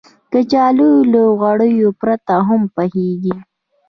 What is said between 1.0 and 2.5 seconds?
له غوړو پرته